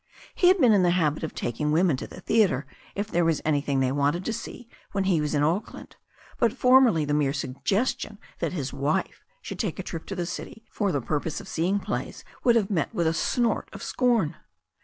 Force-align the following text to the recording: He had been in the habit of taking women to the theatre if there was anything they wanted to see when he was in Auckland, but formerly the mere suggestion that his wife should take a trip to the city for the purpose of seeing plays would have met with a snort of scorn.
He 0.33 0.47
had 0.47 0.57
been 0.57 0.73
in 0.73 0.81
the 0.81 0.89
habit 0.97 1.21
of 1.21 1.35
taking 1.35 1.71
women 1.71 1.95
to 1.97 2.07
the 2.07 2.19
theatre 2.21 2.65
if 2.95 3.09
there 3.11 3.23
was 3.23 3.39
anything 3.45 3.79
they 3.81 3.91
wanted 3.91 4.25
to 4.25 4.33
see 4.33 4.67
when 4.93 5.03
he 5.03 5.21
was 5.21 5.35
in 5.35 5.43
Auckland, 5.43 5.95
but 6.39 6.51
formerly 6.57 7.05
the 7.05 7.13
mere 7.13 7.33
suggestion 7.33 8.17
that 8.39 8.51
his 8.51 8.73
wife 8.73 9.23
should 9.43 9.59
take 9.59 9.77
a 9.77 9.83
trip 9.83 10.07
to 10.07 10.15
the 10.15 10.25
city 10.25 10.65
for 10.71 10.91
the 10.91 11.01
purpose 11.01 11.39
of 11.39 11.47
seeing 11.47 11.79
plays 11.79 12.25
would 12.43 12.55
have 12.55 12.71
met 12.71 12.91
with 12.95 13.05
a 13.05 13.13
snort 13.13 13.69
of 13.73 13.83
scorn. 13.83 14.37